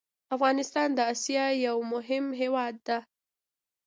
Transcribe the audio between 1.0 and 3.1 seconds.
اسيا يو مهم هېواد ده